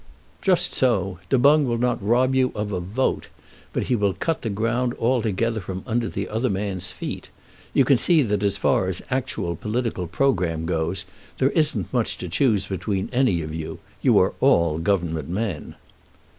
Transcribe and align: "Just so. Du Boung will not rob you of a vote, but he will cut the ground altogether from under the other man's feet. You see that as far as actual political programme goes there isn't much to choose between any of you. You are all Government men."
"Just 0.41 0.73
so. 0.73 1.19
Du 1.29 1.37
Boung 1.37 1.63
will 1.65 1.77
not 1.77 2.03
rob 2.03 2.33
you 2.33 2.51
of 2.55 2.71
a 2.71 2.79
vote, 2.79 3.27
but 3.71 3.83
he 3.83 3.95
will 3.95 4.13
cut 4.15 4.41
the 4.41 4.49
ground 4.49 4.95
altogether 4.95 5.59
from 5.61 5.83
under 5.85 6.09
the 6.09 6.27
other 6.27 6.49
man's 6.49 6.91
feet. 6.91 7.29
You 7.75 7.85
see 7.97 8.23
that 8.23 8.41
as 8.41 8.57
far 8.57 8.89
as 8.89 9.03
actual 9.11 9.55
political 9.55 10.07
programme 10.07 10.65
goes 10.65 11.05
there 11.37 11.51
isn't 11.51 11.93
much 11.93 12.17
to 12.17 12.29
choose 12.29 12.65
between 12.65 13.11
any 13.13 13.43
of 13.43 13.53
you. 13.53 13.77
You 14.01 14.17
are 14.17 14.33
all 14.39 14.79
Government 14.79 15.29
men." 15.29 15.75